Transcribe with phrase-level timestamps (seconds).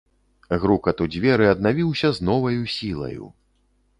[0.63, 3.25] Грукат у дзверы аднавіўся з новаю сілаю.